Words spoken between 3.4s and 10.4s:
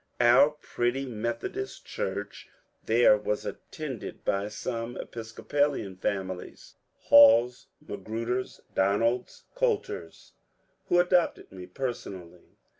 attended by some Episcopalian families— Halls, Magruders, Donalds, Coulters—